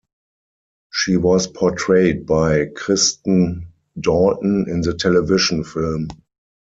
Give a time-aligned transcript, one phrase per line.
[0.91, 3.67] She was portrayed by Kristen
[3.99, 6.07] Dalton in the television film.